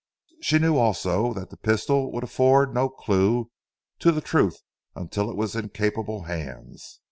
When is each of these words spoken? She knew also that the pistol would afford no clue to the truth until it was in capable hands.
She 0.41 0.57
knew 0.57 0.77
also 0.77 1.31
that 1.35 1.51
the 1.51 1.57
pistol 1.57 2.11
would 2.11 2.23
afford 2.23 2.73
no 2.73 2.89
clue 2.89 3.51
to 3.99 4.11
the 4.11 4.19
truth 4.19 4.57
until 4.95 5.29
it 5.29 5.37
was 5.37 5.55
in 5.55 5.69
capable 5.69 6.23
hands. 6.23 6.99